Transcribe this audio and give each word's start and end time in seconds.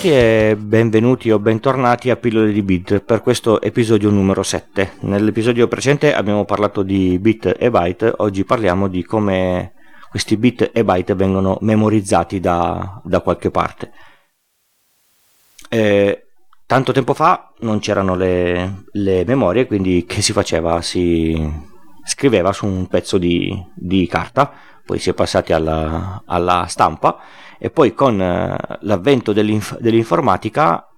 Tutti 0.00 0.14
e 0.14 0.56
benvenuti 0.58 1.30
o 1.30 1.38
bentornati 1.38 2.08
a 2.08 2.16
Pillole 2.16 2.52
di 2.52 2.62
Bit 2.62 3.00
per 3.00 3.20
questo 3.20 3.60
episodio 3.60 4.08
numero 4.08 4.42
7. 4.42 4.92
Nell'episodio 5.00 5.68
precedente 5.68 6.14
abbiamo 6.14 6.46
parlato 6.46 6.82
di 6.82 7.18
bit 7.18 7.54
e 7.58 7.70
byte, 7.70 8.14
oggi 8.16 8.46
parliamo 8.46 8.88
di 8.88 9.04
come 9.04 9.74
questi 10.08 10.38
bit 10.38 10.70
e 10.72 10.84
byte 10.84 11.14
vengono 11.14 11.58
memorizzati 11.60 12.40
da, 12.40 12.98
da 13.04 13.20
qualche 13.20 13.50
parte. 13.50 13.92
E, 15.68 16.28
tanto 16.64 16.92
tempo 16.92 17.12
fa 17.12 17.52
non 17.58 17.78
c'erano 17.78 18.14
le, 18.14 18.84
le, 18.92 19.24
memorie, 19.26 19.66
quindi 19.66 20.06
che 20.06 20.22
si 20.22 20.32
faceva? 20.32 20.80
Si 20.80 21.36
scriveva 22.10 22.52
su 22.52 22.66
un 22.66 22.88
pezzo 22.88 23.18
di, 23.18 23.56
di 23.72 24.04
carta, 24.08 24.52
poi 24.84 24.98
si 24.98 25.10
è 25.10 25.14
passati 25.14 25.52
alla, 25.52 26.24
alla 26.26 26.66
stampa 26.66 27.20
e 27.56 27.70
poi 27.70 27.94
con 27.94 28.20
eh, 28.20 28.56
l'avvento 28.80 29.32
dell'inf- 29.32 29.78
dell'informatica 29.78 30.88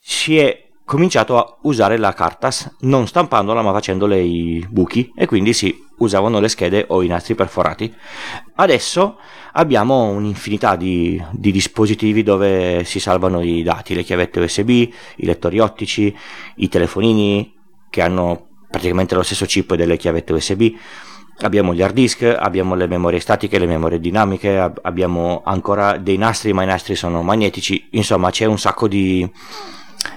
si 0.00 0.36
è 0.36 0.70
cominciato 0.84 1.38
a 1.38 1.58
usare 1.62 1.96
la 1.96 2.12
carta 2.12 2.50
non 2.80 3.06
stampandola 3.06 3.62
ma 3.62 3.72
facendole 3.72 4.20
i 4.20 4.66
buchi 4.68 5.12
e 5.14 5.26
quindi 5.26 5.52
si 5.52 5.74
usavano 5.98 6.40
le 6.40 6.48
schede 6.48 6.86
o 6.88 7.02
i 7.02 7.06
nastri 7.06 7.36
perforati. 7.36 7.94
Adesso 8.56 9.16
abbiamo 9.52 10.08
un'infinità 10.08 10.74
di, 10.74 11.22
di, 11.30 11.52
dispositivi 11.52 12.24
dove 12.24 12.82
si 12.82 12.98
salvano 12.98 13.40
i 13.42 13.62
dati, 13.62 13.94
le 13.94 14.02
chiavette 14.02 14.40
USB, 14.40 14.68
i 14.70 14.92
lettori 15.18 15.60
ottici, 15.60 16.14
i 16.56 16.68
telefonini 16.68 17.54
che 17.88 18.02
hanno 18.02 18.48
praticamente 18.74 19.14
lo 19.14 19.22
stesso 19.22 19.46
chip 19.46 19.76
delle 19.76 19.96
chiavette 19.96 20.32
USB 20.32 20.62
abbiamo 21.38 21.74
gli 21.74 21.82
hard 21.82 21.94
disk, 21.94 22.22
abbiamo 22.22 22.74
le 22.74 22.88
memorie 22.88 23.20
statiche, 23.20 23.58
le 23.58 23.66
memorie 23.66 24.00
dinamiche, 24.00 24.72
abbiamo 24.82 25.42
ancora 25.44 25.96
dei 25.96 26.16
nastri, 26.16 26.52
ma 26.52 26.62
i 26.62 26.66
nastri 26.66 26.96
sono 26.96 27.22
magnetici, 27.22 27.88
insomma 27.92 28.30
c'è 28.30 28.44
un 28.44 28.58
sacco 28.58 28.86
di, 28.88 29.28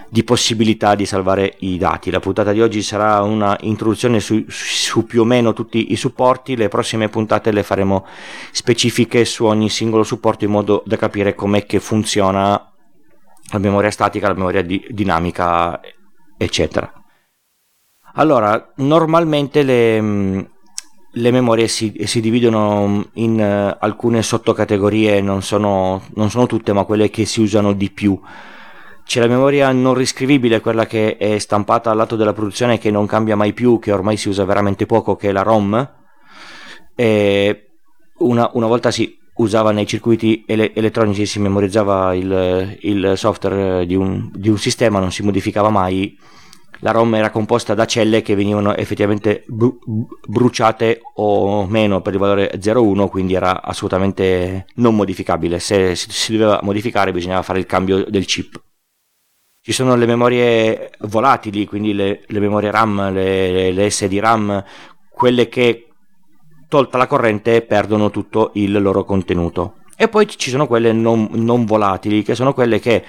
di 0.10 0.24
possibilità 0.24 0.96
di 0.96 1.06
salvare 1.06 1.56
i 1.60 1.78
dati. 1.78 2.12
La 2.12 2.20
puntata 2.20 2.52
di 2.52 2.62
oggi 2.62 2.82
sarà 2.82 3.22
una 3.22 3.56
introduzione 3.62 4.20
su, 4.20 4.44
su, 4.48 5.06
più 5.06 5.22
o 5.22 5.26
meno 5.26 5.54
tutti 5.54 5.92
i 5.92 5.96
supporti, 5.96 6.56
le 6.56 6.68
prossime 6.68 7.10
puntate 7.10 7.52
le 7.52 7.64
faremo 7.64 8.06
specifiche 8.52 9.26
su 9.26 9.46
ogni 9.46 9.70
singolo 9.70 10.04
supporto 10.04 10.46
in 10.46 10.52
modo 10.52 10.84
da 10.86 10.98
capire 10.98 11.34
com'è 11.36 11.66
che 11.66 11.80
funziona 11.80 12.72
la 13.52 13.60
memoria 13.60 13.92
statica, 13.92 14.28
la 14.28 14.34
memoria 14.34 14.62
di, 14.62 14.86
dinamica, 14.90 15.80
eccetera. 16.38 16.97
Allora, 18.20 18.74
normalmente 18.78 19.62
le, 19.62 20.50
le 21.12 21.32
memorie 21.32 21.68
si, 21.68 21.94
si 22.06 22.20
dividono 22.20 23.10
in 23.14 23.40
uh, 23.40 23.78
alcune 23.80 24.24
sottocategorie, 24.24 25.22
non 25.22 25.44
sono, 25.44 26.02
non 26.16 26.32
sono 26.32 26.48
tutte, 26.48 26.74
ma 26.74 26.84
quelle 26.84 27.12
che 27.12 27.26
si 27.26 27.42
usano 27.42 27.74
di 27.74 27.92
più. 27.92 28.20
C'è 29.06 29.20
la 29.20 29.28
memoria 29.28 29.72
non 29.72 29.94
riscrivibile, 29.94 30.62
quella 30.62 30.88
che 30.88 31.18
è 31.18 31.38
stampata 31.38 31.92
al 31.92 31.98
lato 31.98 32.16
della 32.16 32.34
produzione 32.34 32.80
che 32.80 32.90
non 32.90 33.06
cambia 33.06 33.36
mai 33.36 33.54
più, 33.54 33.78
che 33.78 33.92
ormai 33.92 34.18
si 34.18 34.30
usa 34.30 34.46
veramente 34.46 34.88
poco, 34.88 35.16
che 35.16 35.30
è 35.30 35.32
la 35.32 35.44
ROM. 35.44 35.92
Una, 38.18 38.50
una 38.52 38.68
volta 38.68 38.90
si 38.90 39.16
usava 39.36 39.72
nei 39.72 39.86
circuiti 39.86 40.44
ele- 40.48 40.74
elettronici, 40.74 41.28
si 41.28 41.40
memorizzava 41.40 42.16
il, 42.16 42.78
il 42.82 43.14
software 43.16 43.86
di 43.86 43.96
un, 43.96 44.32
di 44.34 44.50
un 44.50 44.58
sistema, 44.58 45.00
non 45.00 45.12
si 45.12 45.22
modificava 45.22 45.70
mai 45.70 46.18
la 46.80 46.92
ROM 46.92 47.16
era 47.16 47.30
composta 47.30 47.74
da 47.74 47.86
celle 47.86 48.22
che 48.22 48.36
venivano 48.36 48.76
effettivamente 48.76 49.44
bru- 49.48 49.80
bruciate 50.28 51.02
o 51.16 51.66
meno 51.66 52.02
per 52.02 52.14
il 52.14 52.20
valore 52.20 52.52
0,1 52.56 53.08
quindi 53.08 53.34
era 53.34 53.62
assolutamente 53.64 54.68
non 54.76 54.96
modificabile. 54.96 55.60
Se 55.60 55.96
si 55.96 56.34
doveva 56.34 56.60
modificare 56.64 57.12
bisognava 57.12 57.42
fare 57.42 57.60
il 57.60 57.66
cambio 57.66 58.04
del 58.08 58.26
chip. 58.26 58.62
Ci 59.62 59.74
sono 59.74 59.96
le 59.96 60.06
memorie 60.06 60.92
volatili 61.02 61.66
quindi 61.66 61.94
le, 61.94 62.24
le 62.26 62.40
memorie 62.40 62.72
RAM 62.72 63.12
le, 63.12 63.72
le 63.72 63.90
SD 63.90 64.14
RAM 64.20 64.64
quelle 65.10 65.50
che 65.50 65.88
tolta 66.70 66.98
la 66.98 67.08
corrente 67.08 67.62
perdono 67.62 68.10
tutto 68.10 68.52
il 68.54 68.82
loro 68.82 69.04
contenuto. 69.04 69.78
E 70.00 70.08
poi 70.08 70.28
ci 70.28 70.52
sono 70.52 70.68
quelle 70.68 70.94
non, 70.94 71.28
non 71.32 71.66
volatili 71.66 72.22
che 72.22 72.36
sono 72.36 72.54
quelle 72.54 72.80
che 72.80 73.04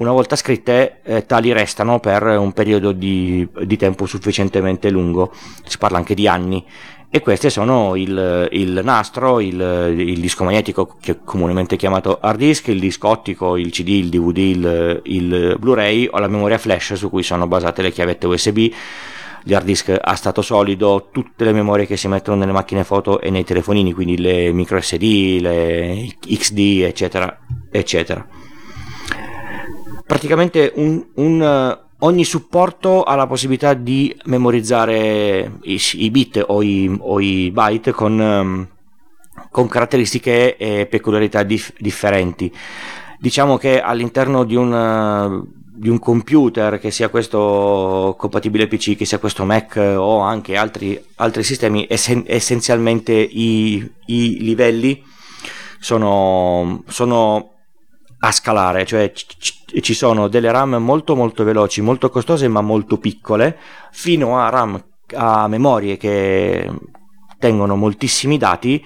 una 0.00 0.12
volta 0.12 0.34
scritte 0.34 1.00
eh, 1.02 1.26
tali 1.26 1.52
restano 1.52 2.00
per 2.00 2.22
un 2.22 2.52
periodo 2.52 2.92
di, 2.92 3.46
di, 3.64 3.76
tempo 3.76 4.06
sufficientemente 4.06 4.88
lungo, 4.88 5.30
si 5.64 5.76
parla 5.76 5.98
anche 5.98 6.14
di 6.14 6.26
anni, 6.26 6.64
e 7.10 7.20
queste 7.20 7.50
sono 7.50 7.96
il, 7.96 8.48
il 8.52 8.80
nastro, 8.82 9.40
il, 9.40 9.94
il, 9.96 10.20
disco 10.20 10.44
magnetico 10.44 10.96
che 11.00 11.12
è 11.12 11.18
comunemente 11.22 11.76
chiamato 11.76 12.18
hard 12.18 12.38
disk, 12.38 12.68
il 12.68 12.80
disco 12.80 13.08
ottico, 13.08 13.58
il 13.58 13.70
CD, 13.70 13.88
il 13.88 14.08
DVD, 14.08 14.38
il, 14.38 15.00
il 15.04 15.56
Blu-ray 15.58 16.08
o 16.10 16.18
la 16.18 16.28
memoria 16.28 16.56
flash 16.56 16.94
su 16.94 17.10
cui 17.10 17.22
sono 17.22 17.46
basate 17.46 17.82
le 17.82 17.92
chiavette 17.92 18.26
USB 18.26 18.68
gli 19.42 19.54
hard 19.54 19.64
disk 19.64 19.94
a 19.98 20.14
stato 20.14 20.42
solido, 20.42 21.08
tutte 21.10 21.44
le 21.44 21.52
memorie 21.52 21.86
che 21.86 21.96
si 21.96 22.08
mettono 22.08 22.38
nelle 22.38 22.52
macchine 22.52 22.84
foto 22.84 23.20
e 23.20 23.30
nei 23.30 23.44
telefonini, 23.44 23.92
quindi 23.92 24.18
le 24.18 24.52
micro 24.52 24.80
SD, 24.80 25.38
le 25.40 26.06
XD, 26.20 26.82
eccetera, 26.84 27.38
eccetera 27.70 28.26
praticamente 30.10 30.72
un, 30.74 31.06
un, 31.14 31.40
eh, 31.40 31.78
ogni 31.98 32.24
supporto 32.24 33.04
ha 33.04 33.14
la 33.14 33.28
possibilità 33.28 33.74
di 33.74 34.12
memorizzare 34.24 35.58
i, 35.62 35.80
i 35.92 36.10
bit 36.10 36.44
o 36.48 36.62
i, 36.62 36.92
o 36.98 37.20
i, 37.20 37.52
byte 37.52 37.92
con, 37.92 38.18
um, 38.18 38.68
con 39.52 39.68
caratteristiche 39.68 40.56
e 40.56 40.86
peculiarità 40.86 41.44
dif- 41.44 41.74
differenti. 41.78 42.52
Diciamo 43.20 43.56
che 43.56 43.80
all'interno 43.80 44.42
di 44.42 44.56
un, 44.56 44.72
uh, 44.72 45.78
di 45.78 45.88
un 45.88 46.00
computer, 46.00 46.80
che 46.80 46.90
sia 46.90 47.08
questo 47.08 48.16
compatibile 48.18 48.66
PC, 48.66 48.96
che 48.96 49.04
sia 49.04 49.20
questo 49.20 49.44
Mac 49.44 49.76
o 49.76 50.18
anche 50.18 50.56
altri, 50.56 51.00
altri 51.16 51.44
sistemi, 51.44 51.86
essen- 51.88 52.24
essenzialmente 52.26 53.12
i, 53.12 53.88
i 54.06 54.38
livelli 54.40 55.04
sono, 55.78 56.82
sono 56.88 57.50
a 58.20 58.32
scalare, 58.32 58.84
cioè 58.84 59.12
c- 59.12 59.59
ci 59.80 59.94
sono 59.94 60.28
delle 60.28 60.50
RAM 60.50 60.76
molto 60.76 61.14
molto 61.14 61.44
veloci, 61.44 61.80
molto 61.80 62.10
costose 62.10 62.48
ma 62.48 62.60
molto 62.60 62.98
piccole, 62.98 63.56
fino 63.90 64.38
a 64.38 64.48
RAM 64.48 64.82
a 65.14 65.48
memorie 65.48 65.96
che 65.96 66.70
tengono 67.38 67.76
moltissimi 67.76 68.38
dati 68.38 68.84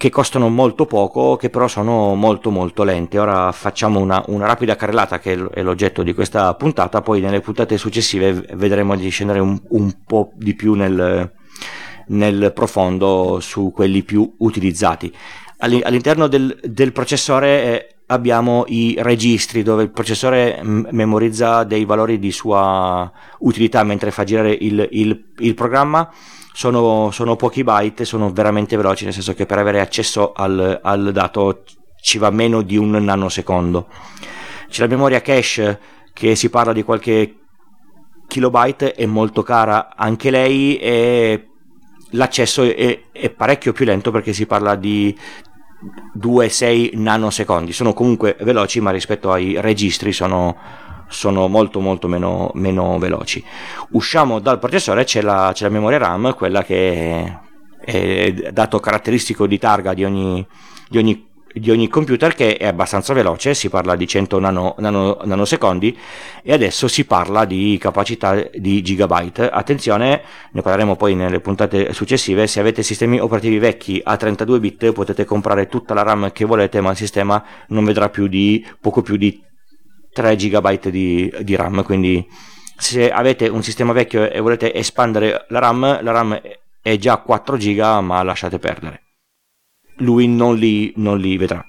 che 0.00 0.08
costano 0.08 0.48
molto 0.48 0.86
poco, 0.86 1.36
che 1.36 1.50
però 1.50 1.68
sono 1.68 2.14
molto 2.14 2.50
molto 2.50 2.84
lente. 2.84 3.18
Ora 3.18 3.52
facciamo 3.52 4.00
una, 4.00 4.24
una, 4.28 4.46
rapida 4.46 4.74
carrellata 4.74 5.18
che 5.18 5.34
è 5.52 5.62
l'oggetto 5.62 6.02
di 6.02 6.14
questa 6.14 6.54
puntata, 6.54 7.02
poi 7.02 7.20
nelle 7.20 7.40
puntate 7.40 7.76
successive 7.76 8.32
vedremo 8.54 8.96
di 8.96 9.10
scendere 9.10 9.40
un, 9.40 9.60
un 9.68 9.92
po' 10.06 10.32
di 10.36 10.54
più 10.54 10.72
nel, 10.72 11.30
nel 12.06 12.50
profondo 12.54 13.40
su 13.40 13.72
quelli 13.74 14.02
più 14.02 14.36
utilizzati. 14.38 15.14
All'interno 15.58 16.28
del, 16.28 16.58
del 16.62 16.92
processore 16.92 17.99
abbiamo 18.10 18.64
i 18.66 18.96
registri 18.98 19.62
dove 19.62 19.84
il 19.84 19.90
processore 19.90 20.60
memorizza 20.62 21.64
dei 21.64 21.84
valori 21.84 22.18
di 22.18 22.32
sua 22.32 23.10
utilità 23.38 23.82
mentre 23.84 24.10
fa 24.10 24.24
girare 24.24 24.52
il, 24.52 24.86
il, 24.90 25.32
il 25.38 25.54
programma. 25.54 26.12
Sono, 26.52 27.10
sono, 27.12 27.36
pochi 27.36 27.62
byte, 27.62 28.04
sono 28.04 28.32
veramente 28.32 28.76
veloci, 28.76 29.04
nel 29.04 29.12
senso 29.12 29.34
che 29.34 29.46
per 29.46 29.58
avere 29.58 29.80
accesso 29.80 30.32
al, 30.32 30.80
al 30.82 31.12
dato 31.12 31.62
ci 32.02 32.18
va 32.18 32.30
meno 32.30 32.62
di 32.62 32.76
un 32.76 32.90
nanosecondo. 32.90 33.86
C'è 34.68 34.82
la 34.82 34.88
memoria 34.88 35.22
cache 35.22 35.78
che 36.12 36.34
si 36.34 36.50
parla 36.50 36.72
di 36.72 36.82
qualche 36.82 37.36
kilobyte, 38.26 38.94
è 38.94 39.06
molto 39.06 39.42
cara 39.42 39.94
anche 39.96 40.30
lei 40.30 40.76
e 40.78 41.46
l'accesso 42.10 42.62
è, 42.62 43.02
è, 43.12 43.30
parecchio 43.30 43.72
più 43.72 43.84
lento 43.84 44.10
perché 44.10 44.32
si 44.32 44.46
parla 44.46 44.74
di 44.74 45.16
2-6 46.18 46.90
nanosecondi, 46.94 47.72
sono 47.72 47.92
comunque 47.92 48.36
veloci 48.40 48.80
ma 48.80 48.90
rispetto 48.90 49.32
ai 49.32 49.60
registri 49.60 50.12
sono, 50.12 50.56
sono 51.08 51.48
molto 51.48 51.80
molto 51.80 52.08
meno, 52.08 52.50
meno, 52.54 52.98
veloci. 52.98 53.42
Usciamo 53.90 54.38
dal 54.40 54.58
processore, 54.58 55.04
c'è 55.04 55.22
la, 55.22 55.50
c'è 55.54 55.64
la 55.64 55.70
memoria 55.70 55.98
RAM, 55.98 56.34
quella 56.34 56.62
che 56.62 57.40
è, 57.80 58.32
è 58.32 58.32
dato 58.52 58.78
caratteristico 58.80 59.46
di 59.46 59.58
targa 59.58 59.94
di 59.94 60.04
ogni, 60.04 60.46
di 60.88 60.98
ogni 60.98 61.29
di 61.52 61.70
ogni 61.70 61.88
computer 61.88 62.34
che 62.34 62.56
è 62.56 62.66
abbastanza 62.66 63.12
veloce, 63.12 63.54
si 63.54 63.68
parla 63.68 63.96
di 63.96 64.06
100 64.06 64.38
nano, 64.38 64.74
nano, 64.78 65.18
nanosecondi 65.24 65.96
e 66.42 66.52
adesso 66.52 66.86
si 66.88 67.04
parla 67.04 67.44
di 67.44 67.76
capacità 67.80 68.34
di 68.54 68.82
gigabyte. 68.82 69.48
Attenzione, 69.50 70.22
ne 70.52 70.62
parleremo 70.62 70.96
poi 70.96 71.14
nelle 71.14 71.40
puntate 71.40 71.92
successive, 71.92 72.46
se 72.46 72.60
avete 72.60 72.82
sistemi 72.82 73.18
operativi 73.18 73.58
vecchi 73.58 74.00
a 74.02 74.16
32 74.16 74.60
bit 74.60 74.92
potete 74.92 75.24
comprare 75.24 75.66
tutta 75.66 75.94
la 75.94 76.02
RAM 76.02 76.32
che 76.32 76.44
volete, 76.44 76.80
ma 76.80 76.90
il 76.90 76.96
sistema 76.96 77.42
non 77.68 77.84
vedrà 77.84 78.08
più 78.08 78.26
di 78.26 78.64
poco 78.80 79.02
più 79.02 79.16
di 79.16 79.42
3 80.12 80.36
gigabyte 80.36 80.90
di, 80.90 81.32
di 81.40 81.56
RAM, 81.56 81.82
quindi 81.82 82.26
se 82.76 83.10
avete 83.10 83.48
un 83.48 83.62
sistema 83.62 83.92
vecchio 83.92 84.30
e 84.30 84.40
volete 84.40 84.72
espandere 84.72 85.46
la 85.48 85.58
RAM, 85.58 86.02
la 86.02 86.12
RAM 86.12 86.40
è 86.80 86.96
già 86.96 87.18
4 87.18 87.56
giga, 87.56 88.00
ma 88.00 88.22
lasciate 88.22 88.58
perdere 88.58 89.02
lui 90.00 90.28
non 90.28 90.56
li, 90.56 90.92
non 90.96 91.18
li 91.18 91.36
vedrà. 91.36 91.64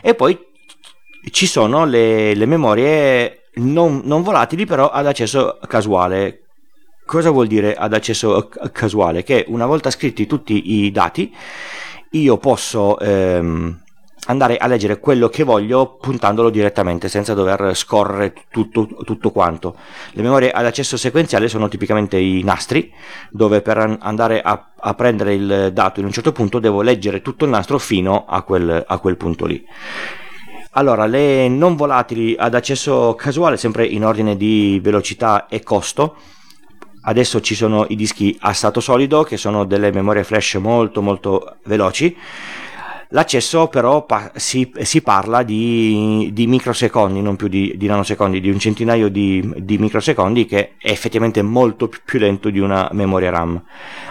E 0.00 0.14
poi 0.14 0.38
ci 1.30 1.46
sono 1.46 1.84
le, 1.84 2.34
le 2.34 2.46
memorie 2.46 3.50
non, 3.54 4.00
non, 4.04 4.22
volatili 4.22 4.64
però 4.64 4.88
ad 4.88 5.06
accesso 5.06 5.58
casuale. 5.66 6.38
Cosa 7.04 7.30
vuol 7.30 7.46
dire 7.46 7.74
ad 7.74 7.92
accesso 7.92 8.48
casuale? 8.72 9.22
Che 9.22 9.44
una 9.48 9.66
volta 9.66 9.90
scritti 9.90 10.26
tutti 10.26 10.84
i 10.84 10.90
dati 10.90 11.34
io 12.12 12.36
posso 12.38 12.98
ehm, 12.98 13.82
andare 14.26 14.56
a 14.56 14.66
leggere 14.66 15.00
quello 15.00 15.28
che 15.28 15.42
voglio 15.42 15.96
puntandolo 16.00 16.48
direttamente 16.48 17.08
senza 17.08 17.34
dover 17.34 17.74
scorrere 17.74 18.34
tutto, 18.50 18.86
tutto, 19.04 19.30
quanto. 19.30 19.74
Le 20.12 20.22
memorie 20.22 20.52
ad 20.52 20.64
accesso 20.64 20.96
sequenziale 20.96 21.48
sono 21.48 21.68
tipicamente 21.68 22.18
i 22.18 22.42
nastri, 22.44 22.92
dove 23.30 23.62
per 23.62 23.98
andare 24.00 24.40
a, 24.40 24.72
a 24.78 24.94
prendere 24.94 25.34
il 25.34 25.70
dato 25.72 25.98
in 25.98 26.06
un 26.06 26.12
certo 26.12 26.32
punto 26.32 26.60
devo 26.60 26.82
leggere 26.82 27.20
tutto 27.20 27.44
il 27.44 27.50
nastro 27.50 27.78
fino 27.78 28.24
a 28.26 28.42
quel, 28.42 28.84
a 28.86 28.98
quel 28.98 29.16
punto 29.16 29.46
lì. 29.46 29.64
Allora, 30.74 31.04
le 31.06 31.48
non 31.48 31.76
volatili 31.76 32.34
ad 32.38 32.54
accesso 32.54 33.14
casuale, 33.14 33.56
sempre 33.56 33.84
in 33.84 34.04
ordine 34.04 34.36
di 34.36 34.80
velocità 34.82 35.46
e 35.48 35.62
costo. 35.62 36.16
Adesso 37.04 37.40
ci 37.40 37.54
sono 37.54 37.84
i 37.88 37.96
dischi 37.96 38.34
a 38.40 38.52
stato 38.52 38.80
solido, 38.80 39.24
che 39.24 39.36
sono 39.36 39.64
delle 39.64 39.90
memorie 39.90 40.22
flash 40.22 40.54
molto 40.54 41.02
molto 41.02 41.56
veloci 41.64 42.16
L'accesso 43.14 43.68
però 43.68 44.06
pa- 44.06 44.32
si, 44.36 44.72
si, 44.80 45.02
parla 45.02 45.42
di, 45.42 46.30
di, 46.32 46.46
microsecondi, 46.46 47.20
non 47.20 47.36
più 47.36 47.46
di, 47.48 47.74
di, 47.76 47.86
nanosecondi, 47.86 48.40
di 48.40 48.48
un 48.48 48.58
centinaio 48.58 49.10
di, 49.10 49.52
di, 49.58 49.76
microsecondi 49.76 50.46
che 50.46 50.76
è 50.78 50.90
effettivamente 50.90 51.42
molto 51.42 51.90
più 52.04 52.18
lento 52.18 52.48
di 52.48 52.58
una 52.58 52.88
memoria 52.92 53.28
RAM. 53.28 53.62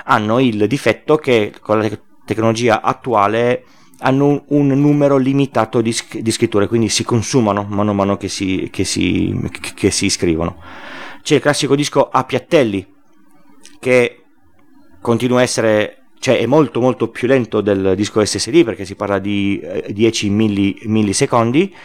Hanno 0.06 0.40
il 0.40 0.68
difetto 0.68 1.18
che 1.18 1.52
con 1.60 1.80
la 1.80 1.90
te- 1.90 2.00
tecnologia 2.26 2.84
attuale 2.84 3.66
hanno 4.02 4.28
un, 4.28 4.44
un 4.50 4.68
numero 4.68 5.18
limitato 5.18 5.82
di, 5.82 5.96
di, 6.20 6.32
scritture, 6.32 6.68
quindi 6.68 6.88
si 6.88 7.04
consumano 7.04 7.66
mano 7.68 7.90
a 7.90 7.94
mano 7.96 8.18
che 8.18 8.28
si, 8.28 8.70
che 8.72 8.84
si, 8.84 9.36
che 9.74 9.90
si 9.90 10.12
scrivono. 10.12 10.58
C'è 11.24 11.36
il 11.36 11.42
classico 11.42 11.76
disco 11.76 12.08
a 12.08 12.24
piattelli 12.24 12.88
che 13.80 14.26
continua 15.02 15.40
a 15.40 15.44
essere 15.44 16.01
cioè 16.22 16.38
è 16.38 16.46
molto 16.46 16.82
molto 16.82 17.08
più 17.08 17.28
lento 17.28 17.62
del 17.62 17.94
disco 17.96 18.24
SSD 18.24 18.64
perché 18.64 18.86
si 18.86 18.94
parla 18.94 19.18
di 19.18 19.60
10 19.90 20.28
eh, 20.28 20.30
milli, 20.30 20.80
millisecondi. 20.84 21.76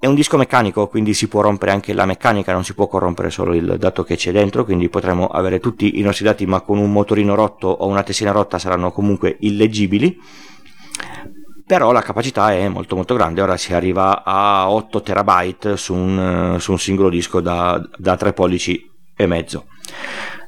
È 0.00 0.06
un 0.06 0.14
disco 0.14 0.38
meccanico 0.38 0.88
quindi 0.88 1.12
si 1.12 1.28
può 1.28 1.42
rompere 1.42 1.72
anche 1.72 1.92
la 1.92 2.06
meccanica 2.06 2.52
non 2.52 2.64
si 2.64 2.72
può 2.72 2.86
corrompere 2.86 3.28
solo 3.28 3.52
il 3.52 3.76
dato 3.78 4.04
che 4.04 4.16
c'è 4.16 4.32
dentro 4.32 4.64
quindi 4.64 4.88
potremo 4.88 5.26
avere 5.26 5.60
tutti 5.60 5.98
i 5.98 6.02
nostri 6.02 6.24
dati 6.24 6.46
ma 6.46 6.62
con 6.62 6.78
un 6.78 6.90
motorino 6.90 7.34
rotto 7.34 7.68
o 7.68 7.86
una 7.86 8.02
tessina 8.02 8.30
rotta 8.30 8.58
saranno 8.58 8.90
comunque 8.90 9.36
illeggibili. 9.40 10.18
Però 11.66 11.92
la 11.92 12.00
capacità 12.00 12.54
è 12.54 12.66
molto 12.68 12.96
molto 12.96 13.14
grande. 13.14 13.42
Ora 13.42 13.58
si 13.58 13.74
arriva 13.74 14.24
a 14.24 14.70
8 14.70 15.02
terabyte 15.02 15.76
su 15.76 15.92
un, 15.92 16.56
su 16.58 16.70
un 16.70 16.78
singolo 16.78 17.10
disco 17.10 17.42
da, 17.42 17.78
da 17.98 18.16
3 18.16 18.32
pollici 18.32 18.90
e 19.14 19.26
mezzo. 19.26 19.66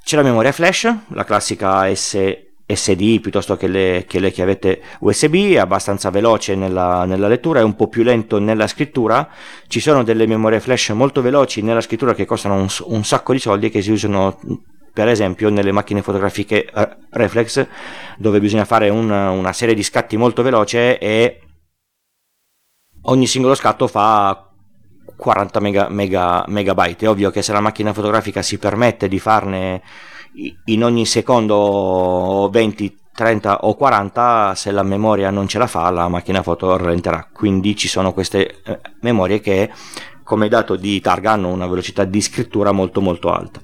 C'è 0.02 0.16
la 0.16 0.22
memoria 0.22 0.52
flash 0.52 0.90
la 1.08 1.24
classica 1.24 1.94
S 1.94 2.48
SD 2.74 3.20
piuttosto 3.20 3.56
che 3.56 3.66
le, 3.66 4.04
che 4.06 4.20
le, 4.20 4.30
chiavette 4.30 4.80
USB, 5.00 5.52
è 5.52 5.58
abbastanza 5.58 6.10
veloce 6.10 6.54
nella, 6.54 7.04
nella, 7.04 7.28
lettura, 7.28 7.60
è 7.60 7.62
un 7.62 7.76
po' 7.76 7.88
più 7.88 8.02
lento 8.02 8.38
nella 8.38 8.66
scrittura, 8.66 9.28
ci 9.66 9.80
sono 9.80 10.02
delle 10.02 10.26
memorie 10.26 10.60
flash 10.60 10.90
molto 10.90 11.22
veloci 11.22 11.62
nella 11.62 11.80
scrittura 11.80 12.14
che 12.14 12.24
costano 12.24 12.54
un, 12.54 12.68
un 12.84 13.04
sacco 13.04 13.32
di 13.32 13.38
soldi 13.38 13.66
e 13.66 13.70
che 13.70 13.82
si 13.82 13.90
usano 13.90 14.38
per 14.92 15.08
esempio 15.08 15.50
nelle 15.50 15.72
macchine 15.72 16.02
fotografiche 16.02 16.64
eh, 16.64 16.96
reflex 17.10 17.66
dove 18.18 18.40
bisogna 18.40 18.64
fare 18.64 18.88
una, 18.88 19.30
una 19.30 19.52
serie 19.52 19.74
di 19.74 19.84
scatti 19.84 20.16
molto 20.16 20.42
veloce 20.42 20.98
e 20.98 21.40
ogni 23.02 23.26
singolo 23.26 23.54
scatto 23.54 23.86
fa 23.86 24.49
40 25.20 25.60
mega, 25.60 25.88
mega, 25.88 26.44
megabyte. 26.48 27.04
È 27.04 27.08
ovvio 27.08 27.30
che 27.30 27.42
se 27.42 27.52
la 27.52 27.60
macchina 27.60 27.92
fotografica 27.92 28.42
si 28.42 28.58
permette 28.58 29.06
di 29.06 29.18
farne 29.18 29.82
in 30.64 30.82
ogni 30.82 31.06
secondo 31.06 32.48
20, 32.50 32.98
30 33.14 33.66
o 33.66 33.74
40 33.74 34.54
se 34.54 34.70
la 34.70 34.82
memoria 34.82 35.30
non 35.30 35.48
ce 35.48 35.58
la 35.58 35.66
fa 35.66 35.90
la 35.90 36.08
macchina 36.08 36.42
foto 36.42 36.76
rallenterà 36.76 37.28
quindi 37.32 37.74
ci 37.76 37.88
sono 37.88 38.12
queste 38.12 38.62
eh, 38.62 38.80
memorie 39.00 39.40
che 39.40 39.70
come 40.22 40.48
dato 40.48 40.76
di 40.76 41.00
targa 41.00 41.32
hanno 41.32 41.48
una 41.48 41.66
velocità 41.66 42.04
di 42.04 42.20
scrittura 42.20 42.70
molto 42.70 43.00
molto 43.00 43.32
alta 43.32 43.60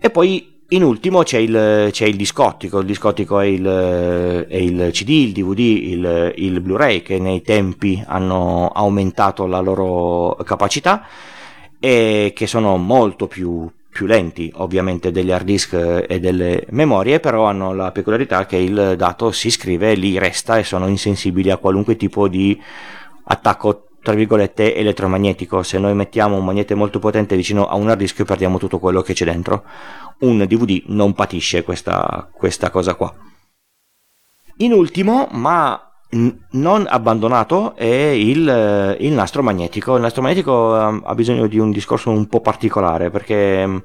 e 0.00 0.10
poi 0.10 0.55
in 0.70 0.82
ultimo 0.82 1.22
c'è 1.22 1.38
il, 1.38 1.90
c'è 1.92 2.06
il 2.06 2.16
discottico, 2.16 2.80
il 2.80 2.86
discottico 2.86 3.38
è 3.38 3.46
il, 3.46 3.64
è 4.48 4.56
il 4.56 4.90
CD, 4.92 5.08
il 5.10 5.32
DVD, 5.32 5.58
il, 5.58 6.32
il 6.36 6.60
Blu-ray 6.60 7.02
che 7.02 7.20
nei 7.20 7.40
tempi 7.42 8.02
hanno 8.04 8.68
aumentato 8.74 9.46
la 9.46 9.60
loro 9.60 10.36
capacità 10.44 11.06
e 11.78 12.32
che 12.34 12.46
sono 12.48 12.76
molto 12.78 13.28
più, 13.28 13.70
più 13.88 14.06
lenti 14.06 14.50
ovviamente 14.56 15.12
degli 15.12 15.30
hard 15.30 15.44
disk 15.44 16.04
e 16.08 16.18
delle 16.18 16.66
memorie, 16.70 17.20
però 17.20 17.44
hanno 17.44 17.72
la 17.72 17.92
peculiarità 17.92 18.44
che 18.46 18.56
il 18.56 18.94
dato 18.96 19.30
si 19.30 19.50
scrive, 19.50 19.94
lì 19.94 20.18
resta 20.18 20.58
e 20.58 20.64
sono 20.64 20.88
insensibili 20.88 21.50
a 21.50 21.58
qualunque 21.58 21.94
tipo 21.94 22.26
di 22.26 22.60
attacco 23.28 23.85
tra 24.06 24.14
virgolette 24.14 24.76
elettromagnetico. 24.76 25.64
Se 25.64 25.80
noi 25.80 25.92
mettiamo 25.92 26.36
un 26.36 26.44
magnete 26.44 26.76
molto 26.76 27.00
potente 27.00 27.34
vicino 27.34 27.66
a 27.66 27.74
un 27.74 27.88
hard 27.88 27.98
disk 27.98 28.22
perdiamo 28.22 28.56
tutto 28.56 28.78
quello 28.78 29.02
che 29.02 29.14
c'è 29.14 29.24
dentro. 29.24 29.64
Un 30.20 30.46
DVD 30.46 30.84
non 30.86 31.12
patisce 31.12 31.64
questa, 31.64 32.30
questa 32.32 32.70
cosa 32.70 32.94
qua. 32.94 33.12
In 34.58 34.72
ultimo, 34.72 35.26
ma 35.32 35.90
non 36.50 36.86
abbandonato 36.88 37.74
è 37.74 37.84
il, 37.84 38.96
il, 39.00 39.12
nastro 39.12 39.42
magnetico. 39.42 39.96
Il 39.96 40.02
nastro 40.02 40.22
magnetico 40.22 40.52
um, 40.52 41.02
ha 41.04 41.14
bisogno 41.16 41.48
di 41.48 41.58
un 41.58 41.72
discorso 41.72 42.10
un 42.10 42.28
po' 42.28 42.40
particolare 42.40 43.10
perché 43.10 43.64
um, 43.66 43.82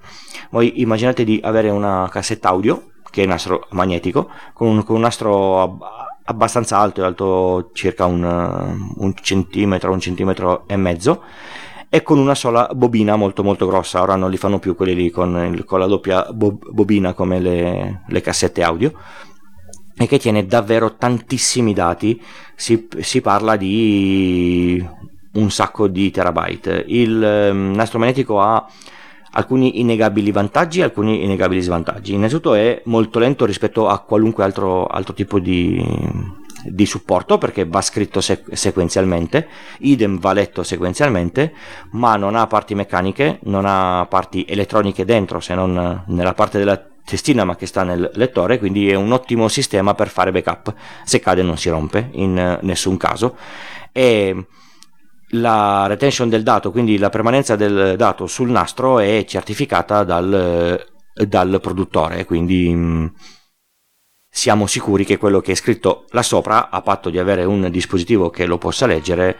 voi 0.52 0.82
immaginate 0.82 1.24
di 1.24 1.40
avere 1.44 1.72
una 1.72 2.08
cassetta 2.12 2.50
audio 2.50 2.92
che 3.10 3.24
è 3.24 3.26
nastro 3.26 3.66
magnetico 3.72 4.30
con 4.54 4.68
un, 4.68 4.84
con 4.84 4.98
un 4.98 5.02
nastro 5.02 5.80
abbastanza 6.26 6.78
alto, 6.78 7.04
alto 7.04 7.72
circa 7.74 8.06
un, 8.06 8.24
un, 8.24 9.14
centimetro, 9.22 9.92
un 9.92 10.00
centimetro 10.00 10.68
e 10.68 10.76
mezzo 10.76 11.24
e 11.90 12.04
con 12.04 12.20
una 12.20 12.36
sola 12.36 12.70
bobina 12.74 13.16
molto 13.16 13.44
molto 13.44 13.68
grossa. 13.68 14.02
Ora 14.02 14.16
non 14.16 14.30
li 14.30 14.38
fanno 14.38 14.60
più 14.60 14.76
quelli 14.76 14.96
lì 14.96 15.10
con, 15.10 15.36
il, 15.54 15.66
con 15.66 15.80
la 15.80 15.88
doppia 15.88 16.32
bo- 16.32 16.58
bobina 16.72 17.14
come 17.14 17.40
le, 17.40 18.04
le 18.08 18.22
cassette 18.22 18.64
audio 18.64 18.94
e 19.98 20.08
che 20.08 20.18
tiene 20.18 20.46
davvero 20.46 20.96
tantissimi 20.96 21.74
dati, 21.74 22.20
si, 22.56 22.88
si 23.00 23.22
parla 23.22 23.56
di 23.56 24.84
un 25.34 25.52
sacco 25.52 25.88
di 25.88 26.10
terabyte. 26.12 26.86
Il 26.88 27.50
um, 27.52 27.74
nastro 27.76 28.00
magnetico 28.00 28.42
ha 28.42 28.66
alcuni 29.32 29.80
innegabili 29.80 30.32
vantaggi 30.32 30.80
e 30.80 30.84
alcuni 30.84 31.24
innegabili 31.24 31.62
svantaggi. 31.62 32.14
Innanzitutto 32.14 32.54
è 32.54 32.82
molto 32.86 33.20
lento 33.20 33.46
rispetto 33.46 33.88
a 33.88 34.00
qualunque 34.00 34.44
altro, 34.44 34.86
altro 34.88 35.14
tipo 35.14 35.40
di, 35.40 35.84
di, 36.66 36.86
supporto 36.86 37.38
perché 37.38 37.66
va 37.66 37.82
scritto 37.82 38.20
sequ- 38.22 38.54
sequenzialmente, 38.54 39.48
idem 39.80 40.20
va 40.20 40.34
letto 40.34 40.64
sequenzialmente, 40.64 41.54
ma 41.92 42.16
non 42.16 42.36
ha 42.36 42.48
parti 42.48 42.76
meccaniche, 42.76 43.40
non 43.44 43.66
ha 43.66 44.06
parti 44.10 44.46
elettroniche 44.48 45.06
dentro 45.06 45.40
se 45.40 45.56
non 45.56 46.04
nella 46.08 46.34
parte 46.34 46.58
della 46.58 46.86
testina 47.04 47.44
ma 47.44 47.56
che 47.56 47.66
sta 47.66 47.84
nel 47.84 48.12
lettore, 48.14 48.60
quindi 48.60 48.90
è 48.90 48.96
un 48.96 49.12
ottimo 49.12 49.48
sistema 49.48 49.94
per 49.94 50.10
fare 50.10 50.32
backup. 50.32 50.74
Se 51.04 51.20
cade 51.20 51.42
non 51.42 51.58
si 51.58 51.70
rompe 51.70 52.10
in 52.14 52.60
nessun 52.62 52.98
caso. 52.98 53.36
E 53.92 54.46
la 55.32 55.88
retention 55.88 56.30
del 56.30 56.44
dato, 56.44 56.72
quindi 56.72 56.98
la 56.98 57.10
permanenza 57.10 57.56
del 57.56 57.96
dato 57.98 58.28
sul 58.28 58.50
nastro 58.50 59.00
è 59.00 59.24
certificata 59.28 60.04
dal, 60.04 60.84
dal 61.14 61.60
produttore, 61.62 62.26
quindi 62.26 62.74
mm, 62.74 63.06
siamo 64.30 64.68
sicuri 64.68 65.04
che 65.06 65.18
quello 65.18 65.42
che 65.42 65.52
è 65.52 65.56
scritto 65.56 66.06
là 66.12 66.24
sopra, 66.24 66.70
a 66.70 66.82
patto 66.82 67.10
di 67.10 67.20
avere 67.20 67.44
un 67.44 67.70
dispositivo 67.70 68.30
che 68.30 68.46
lo 68.46 68.58
possa 68.58 68.86
leggere, 68.86 69.38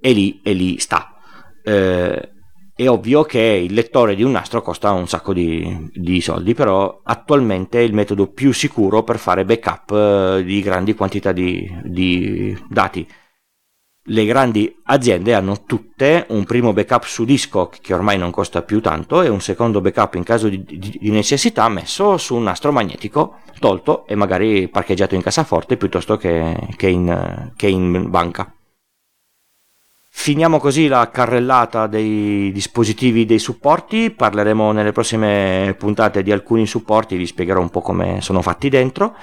è 0.00 0.12
lì 0.12 0.40
e 0.42 0.52
lì 0.52 0.78
sta. 0.78 1.14
Eh, 1.62 2.30
è 2.74 2.88
ovvio 2.88 3.24
che 3.24 3.38
il 3.38 3.74
lettore 3.74 4.14
di 4.14 4.22
un 4.22 4.30
nastro 4.30 4.62
costa 4.62 4.92
un 4.92 5.06
sacco 5.06 5.34
di, 5.34 5.90
di, 5.92 6.22
soldi, 6.22 6.54
però 6.54 7.02
attualmente 7.04 7.78
è 7.78 7.82
il 7.82 7.92
metodo 7.92 8.28
più 8.28 8.52
sicuro 8.52 9.02
per 9.02 9.18
fare 9.18 9.44
backup 9.44 9.90
eh, 9.90 10.44
di 10.44 10.62
grandi 10.62 10.94
quantità 10.94 11.32
di, 11.32 11.70
di, 11.84 12.58
dati. 12.70 13.06
Le 14.04 14.24
grandi 14.24 14.74
aziende 14.84 15.34
hanno 15.34 15.64
tutte 15.64 16.24
un 16.30 16.44
primo 16.44 16.72
backup 16.72 17.04
su 17.04 17.24
disco 17.24 17.70
che 17.80 17.92
ormai 17.92 18.16
non 18.16 18.30
costa 18.30 18.62
più 18.62 18.80
tanto 18.80 19.20
e 19.20 19.28
un 19.28 19.40
secondo 19.40 19.82
backup 19.82 20.14
in 20.14 20.22
caso 20.22 20.48
di, 20.48 20.64
di 20.64 21.10
necessità 21.10 21.68
messo 21.68 22.16
su 22.16 22.34
un 22.34 22.44
nastro 22.44 22.72
magnetico 22.72 23.40
tolto 23.58 24.06
e 24.06 24.14
magari 24.14 24.68
parcheggiato 24.68 25.14
in 25.14 25.22
cassaforte 25.22 25.76
piuttosto 25.76 26.16
che, 26.16 26.56
che, 26.76 26.88
in, 26.88 27.52
che 27.54 27.68
in 27.68 28.10
banca. 28.10 28.52
Finiamo 30.12 30.58
così 30.58 30.88
la 30.88 31.08
carrellata 31.10 31.86
dei 31.86 32.50
dispositivi 32.52 33.24
dei 33.24 33.38
supporti, 33.38 34.10
parleremo 34.10 34.72
nelle 34.72 34.92
prossime 34.92 35.74
puntate 35.78 36.22
di 36.22 36.32
alcuni 36.32 36.66
supporti, 36.66 37.16
vi 37.16 37.26
spiegherò 37.26 37.60
un 37.60 37.70
po' 37.70 37.80
come 37.80 38.20
sono 38.20 38.42
fatti 38.42 38.68
dentro. 38.68 39.14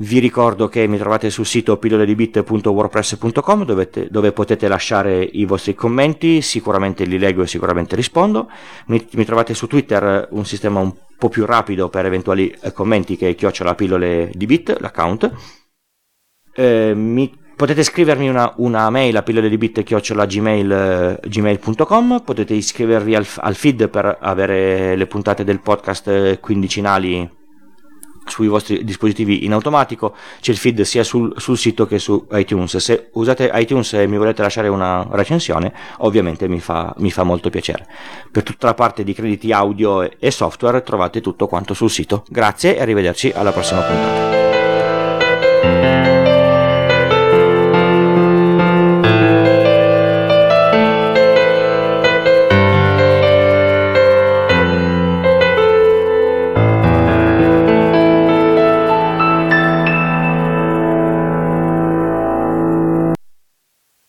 Vi 0.00 0.18
ricordo 0.18 0.68
che 0.68 0.86
mi 0.86 0.96
trovate 0.96 1.28
sul 1.28 1.44
sito 1.44 1.76
pilloledibit.wordpress.com 1.76 3.64
dove, 3.66 3.90
dove 4.08 4.32
potete 4.32 4.66
lasciare 4.66 5.22
i 5.22 5.44
vostri 5.44 5.74
commenti, 5.74 6.40
sicuramente 6.40 7.04
li 7.04 7.18
leggo 7.18 7.42
e 7.42 7.46
sicuramente 7.46 7.96
rispondo. 7.96 8.50
Mi, 8.86 9.06
mi, 9.12 9.26
trovate 9.26 9.52
su 9.52 9.66
Twitter, 9.66 10.26
un 10.30 10.46
sistema 10.46 10.80
un 10.80 10.94
po' 11.18 11.28
più 11.28 11.44
rapido 11.44 11.90
per 11.90 12.06
eventuali 12.06 12.50
eh, 12.62 12.72
commenti 12.72 13.18
che 13.18 13.34
chiocciola 13.34 13.74
pillole 13.74 14.30
di 14.34 14.46
bit, 14.46 14.74
l'account. 14.80 15.30
Eh, 16.54 16.94
mi 16.94 17.38
Potete 17.60 17.82
scrivermi 17.82 18.26
una, 18.26 18.54
una 18.56 18.88
mail 18.88 19.18
a 19.18 19.22
pillole 19.22 19.50
di 19.50 19.58
bit 19.58 19.82
gmail.com, 21.28 22.22
potete 22.24 22.54
iscrivervi 22.54 23.14
al, 23.14 23.26
al, 23.36 23.54
feed 23.54 23.90
per 23.90 24.16
avere 24.18 24.96
le 24.96 25.06
puntate 25.06 25.44
del 25.44 25.60
podcast 25.60 26.40
quindicinali 26.40 27.39
sui 28.30 28.48
vostri 28.48 28.84
dispositivi 28.84 29.44
in 29.44 29.52
automatico. 29.52 30.14
C'è 30.40 30.52
il 30.52 30.56
feed 30.56 30.80
sia 30.82 31.04
sul, 31.04 31.32
sul, 31.36 31.58
sito 31.58 31.86
che 31.86 31.98
su 31.98 32.26
iTunes. 32.32 32.76
Se 32.76 33.08
usate 33.12 33.50
iTunes 33.54 33.92
e 33.94 34.06
mi 34.06 34.16
volete 34.16 34.42
lasciare 34.42 34.68
una 34.68 35.06
recensione, 35.10 35.72
ovviamente 35.98 36.48
mi 36.48 36.60
fa, 36.60 36.94
mi 36.98 37.10
fa 37.10 37.22
molto 37.22 37.50
piacere. 37.50 37.86
Per 38.30 38.42
tutta 38.42 38.66
la 38.66 38.74
parte 38.74 39.04
di 39.04 39.12
crediti 39.12 39.52
audio 39.52 40.02
e 40.18 40.30
software 40.30 40.82
trovate 40.82 41.20
tutto 41.20 41.46
quanto 41.46 41.74
sul 41.74 41.90
sito. 41.90 42.24
Grazie 42.28 42.76
e 42.76 42.80
arrivederci 42.80 43.32
alla 43.34 43.52
prossima 43.52 43.80
puntata. 43.80 44.40